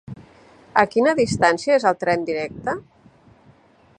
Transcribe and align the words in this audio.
A 0.83 0.85
quina 0.93 1.13
distància 1.19 1.77
és 1.81 1.85
el 1.91 1.99
tren 2.05 2.27
directe? 2.31 2.77